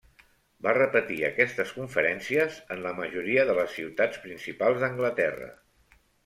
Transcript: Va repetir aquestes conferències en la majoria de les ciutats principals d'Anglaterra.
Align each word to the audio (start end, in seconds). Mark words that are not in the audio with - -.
Va 0.67 0.71
repetir 0.77 1.17
aquestes 1.27 1.73
conferències 1.79 2.57
en 2.77 2.81
la 2.87 2.95
majoria 3.01 3.45
de 3.51 3.57
les 3.59 3.77
ciutats 3.81 4.23
principals 4.25 4.83
d'Anglaterra. 4.87 5.53